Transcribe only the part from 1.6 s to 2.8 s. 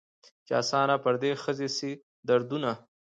سي دردونه